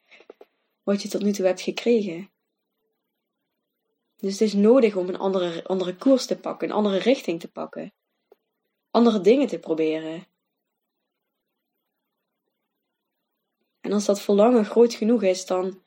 wat 0.83 1.03
je 1.03 1.09
tot 1.09 1.23
nu 1.23 1.33
toe 1.33 1.47
hebt 1.47 1.61
gekregen. 1.61 2.31
Dus 4.19 4.33
het 4.33 4.41
is 4.41 4.53
nodig 4.53 4.97
om 4.97 5.09
een 5.09 5.19
andere, 5.19 5.65
andere 5.65 5.97
koers 5.97 6.27
te 6.27 6.39
pakken, 6.39 6.69
een 6.69 6.75
andere 6.75 6.99
richting 6.99 7.41
te 7.41 7.51
pakken. 7.51 7.93
Andere 8.91 9.21
dingen 9.21 9.47
te 9.47 9.59
proberen. 9.59 10.27
En 13.81 13.93
als 13.93 14.05
dat 14.05 14.21
verlangen 14.21 14.65
groot 14.65 14.95
genoeg 14.95 15.23
is, 15.23 15.47
dan, 15.47 15.83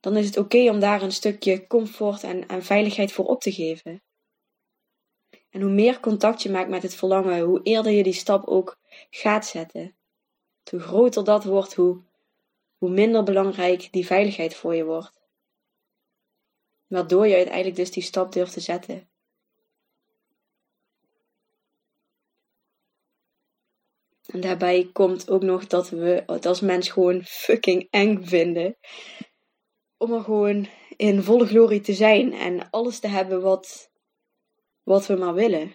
dan 0.00 0.16
is 0.16 0.26
het 0.26 0.36
oké 0.36 0.70
om 0.70 0.80
daar 0.80 1.02
een 1.02 1.12
stukje 1.12 1.66
comfort 1.66 2.22
en, 2.22 2.48
en 2.48 2.62
veiligheid 2.62 3.12
voor 3.12 3.24
op 3.24 3.40
te 3.40 3.52
geven. 3.52 4.02
En 5.50 5.60
hoe 5.60 5.70
meer 5.70 6.00
contact 6.00 6.42
je 6.42 6.50
maakt 6.50 6.68
met 6.68 6.82
het 6.82 6.94
verlangen, 6.94 7.40
hoe 7.40 7.62
eerder 7.62 7.92
je 7.92 8.02
die 8.02 8.12
stap 8.12 8.46
ook 8.46 8.78
gaat 9.10 9.46
zetten. 9.46 9.94
Hoe 10.70 10.80
groter 10.80 11.24
dat 11.24 11.44
wordt, 11.44 11.74
hoe, 11.74 12.02
hoe 12.78 12.90
minder 12.90 13.22
belangrijk 13.22 13.92
die 13.92 14.06
veiligheid 14.06 14.54
voor 14.54 14.74
je 14.74 14.84
wordt. 14.84 15.19
Waardoor 16.90 17.26
je 17.26 17.34
uiteindelijk 17.34 17.76
dus 17.76 17.90
die 17.90 18.02
stap 18.02 18.32
durft 18.32 18.52
te 18.52 18.60
zetten. 18.60 19.08
En 24.26 24.40
daarbij 24.40 24.90
komt 24.92 25.30
ook 25.30 25.42
nog 25.42 25.66
dat 25.66 25.88
we 25.88 26.22
het 26.26 26.46
als 26.46 26.60
mens 26.60 26.88
gewoon 26.88 27.24
fucking 27.24 27.86
eng 27.90 28.24
vinden. 28.24 28.76
Om 29.96 30.12
er 30.12 30.22
gewoon 30.22 30.68
in 30.96 31.22
volle 31.22 31.46
glorie 31.46 31.80
te 31.80 31.94
zijn 31.94 32.32
en 32.32 32.70
alles 32.70 32.98
te 32.98 33.08
hebben 33.08 33.42
wat, 33.42 33.90
wat 34.82 35.06
we 35.06 35.14
maar 35.14 35.34
willen. 35.34 35.74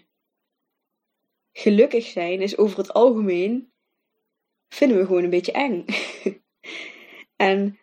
Gelukkig 1.51 2.05
zijn 2.05 2.41
is 2.41 2.57
over 2.57 2.77
het 2.77 2.93
algemeen, 2.93 3.73
vinden 4.67 4.97
we 4.97 5.05
gewoon 5.05 5.23
een 5.23 5.29
beetje 5.29 5.51
eng. 5.51 5.85
en 7.35 7.79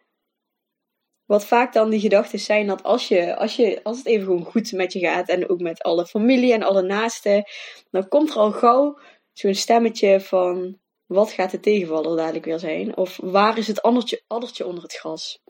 wat 1.32 1.46
vaak 1.46 1.72
dan 1.72 1.90
die 1.90 2.00
gedachten 2.00 2.38
zijn 2.38 2.66
dat 2.66 2.82
als, 2.82 3.08
je, 3.08 3.36
als, 3.36 3.56
je, 3.56 3.80
als 3.82 3.96
het 3.96 4.06
even 4.06 4.24
gewoon 4.24 4.44
goed 4.44 4.72
met 4.72 4.92
je 4.92 4.98
gaat 4.98 5.28
en 5.28 5.48
ook 5.48 5.60
met 5.60 5.82
alle 5.82 6.06
familie 6.06 6.52
en 6.52 6.62
alle 6.62 6.82
naasten, 6.82 7.44
dan 7.90 8.08
komt 8.08 8.30
er 8.30 8.36
al 8.36 8.52
gauw 8.52 8.98
zo'n 9.32 9.54
stemmetje 9.54 10.20
van 10.20 10.78
wat 11.06 11.30
gaat 11.30 11.50
de 11.50 11.60
tegenvaller 11.60 12.16
dadelijk 12.16 12.44
weer 12.44 12.58
zijn? 12.58 12.96
Of 12.96 13.18
waar 13.22 13.58
is 13.58 13.66
het 13.66 13.82
addertje, 13.82 14.22
addertje 14.26 14.66
onder 14.66 14.82
het 14.82 14.94
gras? 14.94 15.42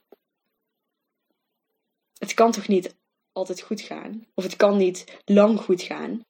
Het 2.18 2.34
kan 2.34 2.52
toch 2.52 2.68
niet 2.68 2.96
altijd 3.32 3.60
goed 3.60 3.80
gaan? 3.80 4.26
Of 4.34 4.44
het 4.44 4.56
kan 4.56 4.76
niet 4.76 5.20
lang 5.24 5.60
goed 5.60 5.82
gaan? 5.82 6.24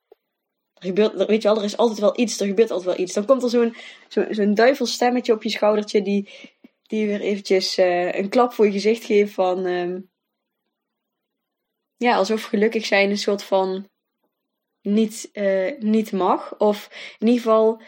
Er 0.74 0.86
gebeurt, 0.86 1.26
weet 1.26 1.42
je 1.42 1.48
wel, 1.48 1.58
er 1.58 1.64
is 1.64 1.76
altijd 1.76 1.98
wel 1.98 2.20
iets, 2.20 2.40
er 2.40 2.46
gebeurt 2.46 2.70
altijd 2.70 2.96
wel 2.96 3.04
iets. 3.04 3.14
Dan 3.14 3.24
komt 3.24 3.42
er 3.42 3.50
zo'n 3.50 3.76
zo'n 4.08 4.34
zo 4.34 4.52
duivelstemmetje 4.52 5.32
op 5.32 5.42
je 5.42 5.50
schoudertje 5.50 6.02
die, 6.02 6.28
die 6.82 7.06
weer 7.06 7.20
eventjes 7.20 7.78
uh, 7.78 8.14
een 8.14 8.28
klap 8.28 8.52
voor 8.52 8.64
je 8.66 8.72
gezicht 8.72 9.04
geeft 9.04 9.32
van... 9.32 9.66
Um, 9.66 10.10
ja, 11.96 12.16
alsof 12.16 12.42
gelukkig 12.42 12.86
zijn 12.86 13.10
een 13.10 13.18
soort 13.18 13.42
van 13.42 13.90
niet, 14.80 15.28
uh, 15.32 15.78
niet 15.78 16.12
mag. 16.12 16.58
Of 16.58 16.88
in 17.18 17.26
ieder 17.26 17.42
geval 17.42 17.82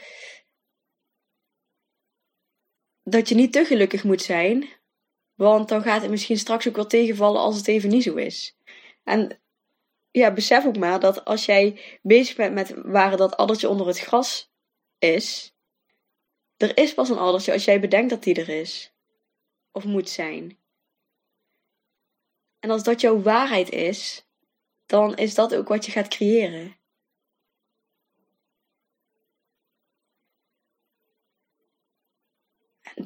dat 3.02 3.28
je 3.28 3.34
niet 3.34 3.52
te 3.52 3.64
gelukkig 3.64 4.04
moet 4.04 4.22
zijn. 4.22 4.68
Want 5.34 5.68
dan 5.68 5.82
gaat 5.82 6.02
het 6.02 6.10
misschien 6.10 6.38
straks 6.38 6.68
ook 6.68 6.76
wel 6.76 6.86
tegenvallen 6.86 7.40
als 7.40 7.56
het 7.56 7.68
even 7.68 7.88
niet 7.88 8.02
zo 8.02 8.14
is. 8.14 8.56
En 9.02 9.42
ja, 10.10 10.32
besef 10.32 10.66
ook 10.66 10.76
maar 10.76 11.00
dat 11.00 11.24
als 11.24 11.44
jij 11.44 11.98
bezig 12.02 12.36
bent 12.36 12.54
met 12.54 12.74
waar 12.76 13.16
dat 13.16 13.36
addertje 13.36 13.68
onder 13.68 13.86
het 13.86 13.98
gras 13.98 14.52
is, 14.98 15.53
er 16.56 16.76
is 16.76 16.94
pas 16.94 17.08
een 17.08 17.18
addertje 17.18 17.52
als 17.52 17.64
jij 17.64 17.80
bedenkt 17.80 18.10
dat 18.10 18.22
die 18.22 18.34
er 18.34 18.48
is. 18.48 18.92
Of 19.72 19.84
moet 19.84 20.08
zijn. 20.08 20.58
En 22.58 22.70
als 22.70 22.82
dat 22.82 23.00
jouw 23.00 23.22
waarheid 23.22 23.70
is, 23.70 24.26
dan 24.86 25.16
is 25.16 25.34
dat 25.34 25.54
ook 25.54 25.68
wat 25.68 25.86
je 25.86 25.92
gaat 25.92 26.08
creëren. 26.08 26.76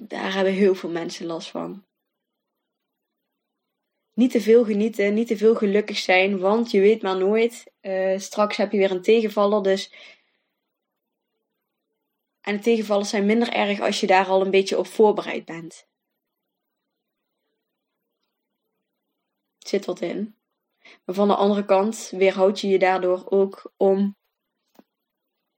daar 0.09 0.35
hebben 0.35 0.53
heel 0.53 0.75
veel 0.75 0.91
mensen 0.91 1.27
last 1.27 1.51
van. 1.51 1.85
Niet 4.15 4.31
te 4.31 4.41
veel 4.41 4.65
genieten, 4.65 5.15
niet 5.15 5.27
te 5.27 5.37
veel 5.37 5.55
gelukkig 5.55 5.99
zijn, 5.99 6.39
want 6.39 6.71
je 6.71 6.81
weet 6.81 7.03
maar 7.03 7.17
nooit. 7.17 7.73
Uh, 7.81 8.19
straks 8.19 8.57
heb 8.57 8.73
je 8.73 8.79
weer 8.79 8.91
een 8.91 9.03
tegenvaller, 9.03 9.63
dus. 9.63 9.93
En 12.49 12.57
de 12.57 12.63
tegenvallers 12.63 13.09
zijn 13.09 13.27
minder 13.27 13.49
erg 13.49 13.81
als 13.81 14.01
je 14.01 14.07
daar 14.07 14.27
al 14.27 14.41
een 14.41 14.51
beetje 14.51 14.79
op 14.79 14.87
voorbereid 14.87 15.45
bent. 15.45 15.87
zit 19.59 19.85
wat 19.85 20.01
in. 20.01 20.37
Maar 21.05 21.15
van 21.15 21.29
de 21.29 21.35
andere 21.35 21.65
kant 21.65 22.11
weerhoud 22.11 22.61
je 22.61 22.69
je 22.69 22.79
daardoor 22.79 23.31
ook 23.31 23.73
om 23.77 24.17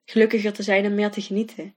gelukkiger 0.04 0.52
te 0.52 0.62
zijn 0.62 0.84
en 0.84 0.94
meer 0.94 1.10
te 1.10 1.20
genieten. 1.20 1.76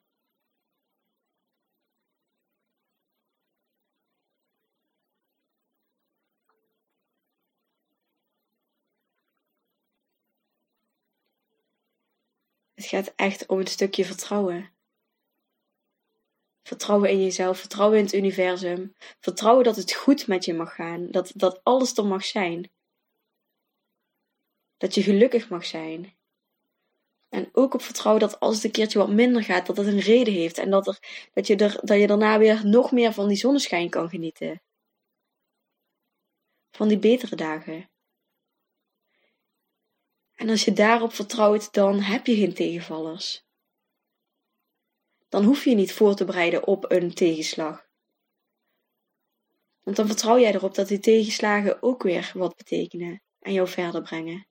Het 12.74 12.86
gaat 12.86 13.14
echt 13.16 13.46
om 13.48 13.60
een 13.60 13.68
stukje 13.68 14.06
vertrouwen. 14.06 14.74
Vertrouwen 16.64 17.10
in 17.10 17.24
jezelf, 17.24 17.60
vertrouwen 17.60 17.98
in 17.98 18.04
het 18.04 18.14
universum. 18.14 18.96
Vertrouwen 19.20 19.64
dat 19.64 19.76
het 19.76 19.94
goed 19.94 20.28
met 20.28 20.46
je 20.46 20.54
mag 20.54 20.76
gaan, 20.76 21.12
dat, 21.12 21.32
dat 21.36 21.60
alles 21.64 21.98
er 21.98 22.06
mag 22.06 22.26
zijn. 22.26 22.72
Dat 24.78 24.96
je 24.96 25.04
gelukkig 25.04 25.50
mag 25.50 25.66
zijn. 25.66 26.16
En 27.30 27.50
ook 27.52 27.74
op 27.74 27.82
vertrouwen 27.82 28.22
dat 28.22 28.40
als 28.40 28.56
het 28.56 28.64
een 28.64 28.72
keertje 28.72 29.00
wat 29.00 29.10
minder 29.10 29.44
gaat, 29.44 29.66
dat 29.66 29.78
het 29.78 29.88
een 29.88 30.00
reden 30.00 30.34
heeft. 30.34 30.58
En 30.58 30.70
dat, 30.70 30.88
er, 30.88 31.00
dat, 31.34 31.48
je, 31.48 31.56
er, 31.56 31.80
dat 31.82 32.00
je 32.00 32.08
daarna 32.08 32.38
weer 32.38 32.66
nog 32.66 32.92
meer 32.92 33.14
van 33.14 33.28
die 33.28 33.38
zonneschijn 33.38 33.90
kan 33.90 34.10
genieten. 34.10 34.62
Van 36.72 36.88
die 36.88 37.00
betere 37.00 37.36
dagen. 37.36 37.90
En 40.36 40.50
als 40.50 40.66
je 40.66 40.74
daarop 40.74 41.14
vertrouwt, 41.14 41.74
dan 41.74 42.00
heb 42.00 42.26
je 42.26 42.36
geen 42.36 42.54
tegenvallers. 42.54 43.46
Dan 45.34 45.44
hoef 45.44 45.64
je 45.64 45.76
niet 45.76 45.94
voor 45.94 46.16
te 46.16 46.26
bereiden 46.26 46.68
op 46.68 46.92
een 46.92 47.14
tegenslag. 47.14 47.88
Want 49.84 49.96
dan 49.96 50.08
vertrouw 50.08 50.40
jij 50.40 50.54
erop 50.54 50.76
dat 50.76 50.88
die 50.88 51.00
tegenslagen 51.00 51.82
ook 51.82 52.04
weer 52.04 52.32
wat 52.34 52.56
betekenen 52.56 53.22
en 53.40 53.54
jou 53.54 53.68
verder 53.68 54.02
brengen. 54.02 54.48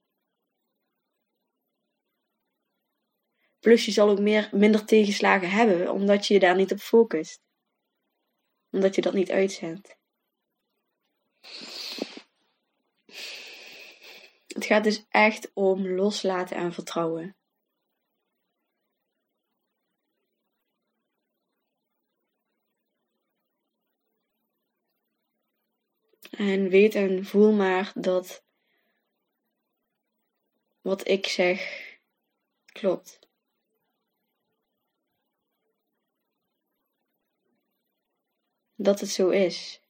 Plus 3.58 3.84
je 3.84 3.90
zal 3.90 4.08
ook 4.08 4.20
meer, 4.20 4.48
minder 4.52 4.84
tegenslagen 4.84 5.50
hebben, 5.50 5.90
omdat 5.90 6.26
je 6.26 6.34
je 6.34 6.40
daar 6.40 6.56
niet 6.56 6.72
op 6.72 6.78
focust. 6.78 7.40
Omdat 8.70 8.94
je 8.94 9.02
dat 9.02 9.12
niet 9.14 9.30
uitzendt. 9.30 9.96
Het 14.46 14.64
gaat 14.64 14.84
dus 14.84 15.04
echt 15.08 15.50
om 15.54 15.88
loslaten 15.88 16.56
en 16.56 16.72
vertrouwen. 16.72 17.36
En 26.32 26.68
weet 26.68 26.94
en 26.94 27.24
voel 27.24 27.52
maar 27.52 27.92
dat 27.94 28.44
wat 30.80 31.08
ik 31.08 31.26
zeg 31.26 31.90
klopt. 32.64 33.18
Dat 38.74 39.00
het 39.00 39.08
zo 39.08 39.28
is. 39.28 39.80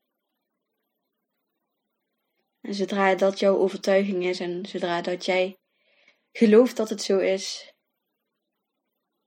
En 2.61 2.75
zodra 2.75 3.15
dat 3.15 3.39
jouw 3.39 3.57
overtuiging 3.57 4.25
is 4.25 4.41
en 4.41 4.67
zodra 4.67 5.03
dat 5.03 5.25
jij 5.25 5.59
gelooft 6.33 6.77
dat 6.77 6.89
het 6.89 7.03
zo 7.03 7.19
is, 7.19 7.75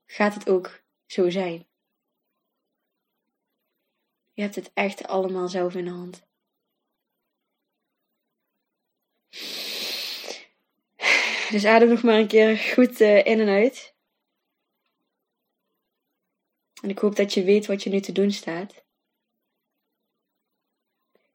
gaat 0.06 0.34
het 0.34 0.48
ook 0.48 0.82
zo 1.06 1.30
zijn. 1.30 1.66
Je 4.32 4.42
hebt 4.42 4.54
het 4.54 4.70
echt 4.74 5.06
allemaal 5.06 5.48
zelf 5.48 5.74
in 5.74 5.84
de 5.84 5.90
hand. 5.90 6.26
Dus 11.50 11.64
adem 11.64 11.88
nog 11.88 12.02
maar 12.02 12.18
een 12.18 12.26
keer 12.26 12.56
goed 12.56 13.00
uh, 13.00 13.16
in 13.26 13.40
en 13.40 13.48
uit. 13.48 13.94
En 16.82 16.90
ik 16.90 16.98
hoop 16.98 17.16
dat 17.16 17.34
je 17.34 17.44
weet 17.44 17.66
wat 17.66 17.82
je 17.82 17.90
nu 17.90 18.00
te 18.00 18.12
doen 18.12 18.30
staat. 18.30 18.84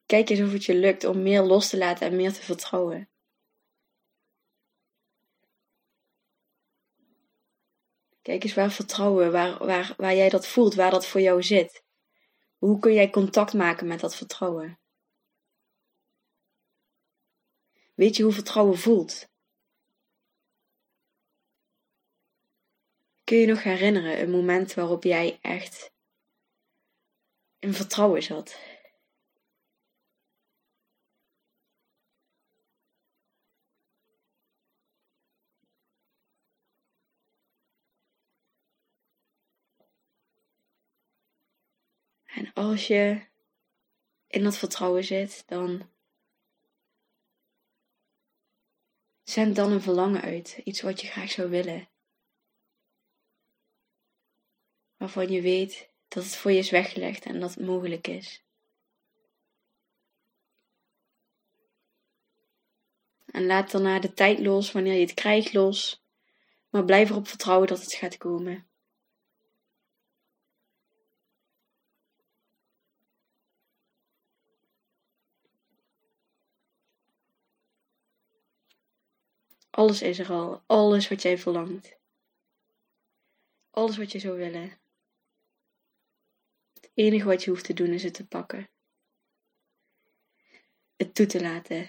Kijk 0.06 0.28
eens 0.28 0.40
of 0.40 0.52
het 0.52 0.64
je 0.64 0.74
lukt 0.74 1.04
om 1.04 1.22
meer 1.22 1.42
los 1.42 1.68
te 1.68 1.78
laten 1.78 2.06
en 2.06 2.16
meer 2.16 2.32
te 2.32 2.42
vertrouwen. 2.42 3.08
Kijk 8.22 8.44
eens 8.44 8.54
waar 8.54 8.72
vertrouwen, 8.72 9.32
waar, 9.32 9.66
waar, 9.66 9.94
waar 9.96 10.14
jij 10.14 10.28
dat 10.28 10.46
voelt, 10.46 10.74
waar 10.74 10.90
dat 10.90 11.06
voor 11.06 11.20
jou 11.20 11.42
zit. 11.42 11.84
Hoe 12.58 12.78
kun 12.78 12.92
jij 12.92 13.10
contact 13.10 13.52
maken 13.52 13.86
met 13.86 14.00
dat 14.00 14.16
vertrouwen? 14.16 14.81
Weet 18.02 18.16
je 18.16 18.22
hoe 18.22 18.32
vertrouwen 18.32 18.78
voelt? 18.78 19.28
Kun 23.24 23.36
je 23.36 23.46
nog 23.46 23.62
herinneren 23.62 24.20
een 24.20 24.30
moment 24.30 24.74
waarop 24.74 25.02
jij 25.04 25.38
echt 25.40 25.92
in 27.58 27.74
vertrouwen 27.74 28.22
zat? 28.22 28.58
En 42.24 42.52
als 42.52 42.86
je 42.86 43.26
in 44.26 44.42
dat 44.42 44.56
vertrouwen 44.56 45.04
zit, 45.04 45.42
dan 45.46 45.91
zend 49.22 49.56
dan 49.56 49.72
een 49.72 49.82
verlangen 49.82 50.20
uit, 50.20 50.60
iets 50.64 50.80
wat 50.80 51.00
je 51.00 51.06
graag 51.06 51.30
zou 51.30 51.50
willen. 51.50 51.88
Waarvan 54.96 55.28
je 55.28 55.40
weet 55.40 55.90
dat 56.08 56.24
het 56.24 56.36
voor 56.36 56.50
je 56.50 56.58
is 56.58 56.70
weggelegd 56.70 57.24
en 57.24 57.40
dat 57.40 57.54
het 57.54 57.66
mogelijk 57.66 58.06
is. 58.06 58.44
En 63.26 63.46
laat 63.46 63.70
daarna 63.70 63.98
de 63.98 64.14
tijd 64.14 64.38
los 64.38 64.72
wanneer 64.72 64.94
je 64.94 65.00
het 65.00 65.14
krijgt 65.14 65.52
los, 65.52 66.04
maar 66.68 66.84
blijf 66.84 67.10
erop 67.10 67.28
vertrouwen 67.28 67.68
dat 67.68 67.80
het 67.80 67.94
gaat 67.94 68.16
komen. 68.16 68.71
Alles 79.72 80.02
is 80.02 80.18
er 80.18 80.30
al. 80.30 80.62
Alles 80.66 81.08
wat 81.08 81.22
jij 81.22 81.38
verlangt. 81.38 81.96
Alles 83.70 83.96
wat 83.96 84.12
je 84.12 84.18
zou 84.18 84.36
willen. 84.36 84.78
Het 86.72 86.90
enige 86.94 87.24
wat 87.24 87.44
je 87.44 87.50
hoeft 87.50 87.64
te 87.64 87.72
doen 87.72 87.92
is 87.92 88.02
het 88.02 88.14
te 88.14 88.26
pakken. 88.26 88.68
Het 90.96 91.14
toe 91.14 91.26
te 91.26 91.40
laten. 91.40 91.80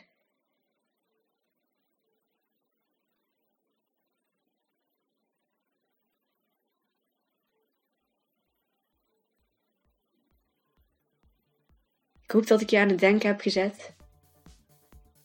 Ik 12.24 12.32
hoop 12.32 12.48
dat 12.48 12.62
ik 12.62 12.70
je 12.70 12.80
aan 12.80 12.90
het 12.90 13.00
denken 13.00 13.28
heb 13.28 13.42
gezet. 13.42 13.96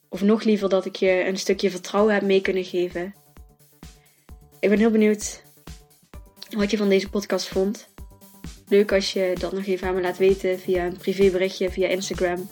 Of 0.09 0.23
nog 0.23 0.43
liever 0.43 0.69
dat 0.69 0.85
ik 0.85 0.97
je 0.97 1.25
een 1.27 1.39
stukje 1.39 1.71
vertrouwen 1.71 2.15
heb 2.15 2.23
mee 2.23 2.41
kunnen 2.41 2.65
geven. 2.65 3.15
Ik 4.61 4.69
ben 4.69 4.79
heel 4.79 4.91
benieuwd 4.91 5.43
wat 6.57 6.71
je 6.71 6.77
van 6.77 6.89
deze 6.89 7.11
podcast 7.11 7.49
vond. 7.49 7.89
Leuk 8.69 8.93
als 8.93 9.13
je 9.13 9.33
dat 9.39 9.53
nog 9.53 9.67
even 9.67 9.89
aan 9.89 9.95
me 9.95 10.01
laat 10.01 10.19
weten 10.19 10.59
via 10.59 10.85
een 10.87 10.97
privéberichtje 10.97 11.71
via 11.71 11.89
Instagram. 11.89 12.51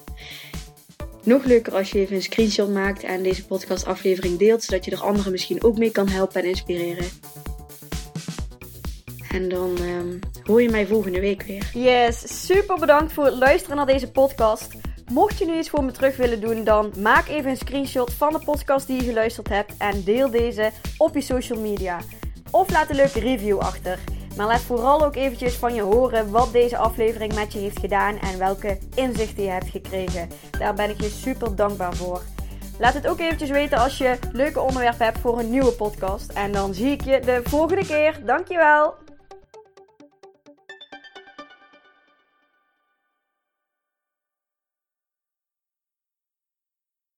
Nog 1.22 1.44
leuker 1.44 1.74
als 1.74 1.90
je 1.90 1.98
even 1.98 2.16
een 2.16 2.22
screenshot 2.22 2.68
maakt 2.68 3.02
en 3.02 3.22
deze 3.22 3.46
podcastaflevering 3.46 4.38
deelt, 4.38 4.62
zodat 4.62 4.84
je 4.84 4.90
er 4.90 5.00
anderen 5.00 5.32
misschien 5.32 5.62
ook 5.62 5.78
mee 5.78 5.90
kan 5.90 6.08
helpen 6.08 6.42
en 6.42 6.48
inspireren. 6.48 7.08
En 9.30 9.48
dan 9.48 9.78
um, 9.80 10.18
hoor 10.42 10.62
je 10.62 10.70
mij 10.70 10.86
volgende 10.86 11.20
week 11.20 11.42
weer. 11.42 11.70
Yes, 11.74 12.46
super 12.46 12.78
bedankt 12.78 13.12
voor 13.12 13.24
het 13.24 13.34
luisteren 13.34 13.76
naar 13.76 13.86
deze 13.86 14.10
podcast. 14.10 14.68
Mocht 15.12 15.38
je 15.38 15.46
nu 15.46 15.58
iets 15.58 15.70
voor 15.70 15.84
me 15.84 15.92
terug 15.92 16.16
willen 16.16 16.40
doen, 16.40 16.64
dan 16.64 16.92
maak 16.98 17.28
even 17.28 17.50
een 17.50 17.56
screenshot 17.56 18.12
van 18.12 18.32
de 18.32 18.38
podcast 18.38 18.86
die 18.86 18.96
je 18.96 19.08
geluisterd 19.08 19.48
hebt 19.48 19.72
en 19.78 20.04
deel 20.04 20.30
deze 20.30 20.70
op 20.98 21.14
je 21.14 21.20
social 21.20 21.60
media. 21.60 21.98
Of 22.50 22.70
laat 22.70 22.90
een 22.90 22.96
leuke 22.96 23.20
review 23.20 23.58
achter. 23.58 23.98
Maar 24.36 24.46
laat 24.46 24.60
vooral 24.60 25.04
ook 25.04 25.16
eventjes 25.16 25.54
van 25.54 25.74
je 25.74 25.82
horen 25.82 26.30
wat 26.30 26.52
deze 26.52 26.76
aflevering 26.76 27.34
met 27.34 27.52
je 27.52 27.58
heeft 27.58 27.78
gedaan 27.78 28.18
en 28.18 28.38
welke 28.38 28.78
inzichten 28.94 29.42
je 29.42 29.50
hebt 29.50 29.68
gekregen. 29.70 30.28
Daar 30.58 30.74
ben 30.74 30.90
ik 30.90 31.00
je 31.00 31.08
super 31.08 31.56
dankbaar 31.56 31.94
voor. 31.94 32.22
Laat 32.78 32.94
het 32.94 33.06
ook 33.06 33.20
eventjes 33.20 33.50
weten 33.50 33.78
als 33.78 33.98
je 33.98 34.18
leuke 34.32 34.60
onderwerpen 34.60 35.04
hebt 35.04 35.18
voor 35.18 35.38
een 35.38 35.50
nieuwe 35.50 35.72
podcast. 35.72 36.30
En 36.32 36.52
dan 36.52 36.74
zie 36.74 36.90
ik 36.90 37.04
je 37.04 37.20
de 37.20 37.40
volgende 37.44 37.86
keer. 37.86 38.20
Dankjewel! 38.24 38.94